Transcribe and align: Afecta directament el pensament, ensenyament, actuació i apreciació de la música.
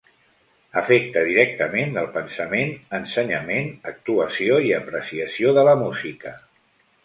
Afecta 0.79 1.21
directament 1.27 1.93
el 2.03 2.07
pensament, 2.15 2.73
ensenyament, 3.01 3.69
actuació 3.95 4.59
i 4.71 4.75
apreciació 4.81 5.57
de 5.61 5.71
la 5.73 5.81
música. 5.87 6.39